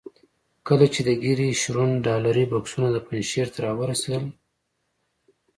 [0.67, 4.25] کله چې د ګیري شرون ډالري بکسونه پنجشیر ته را ورسېدل.